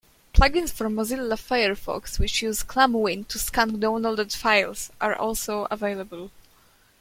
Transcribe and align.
Plugins 0.33 0.71
for 0.73 0.89
Mozilla 0.89 1.35
Firefox 1.35 2.17
which 2.17 2.41
use 2.41 2.63
ClamWin 2.63 3.27
to 3.27 3.37
scan 3.37 3.79
downloaded 3.79 4.35
files 4.35 4.89
are 4.99 5.15
also 5.15 5.67
available. 5.69 6.31